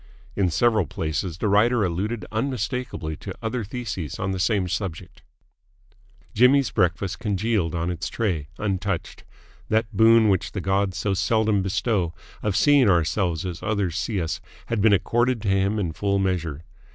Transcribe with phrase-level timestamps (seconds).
[0.35, 5.21] In several places the writer alluded unmistakeably to other theses on the same subject.
[6.33, 9.23] Jimmy's breakfast congealed on its tray, untouched.
[9.69, 14.41] That boon which the gods so seldom bestow, of seeing ourselves as others see us,
[14.65, 16.63] had been accorded to him in full measure.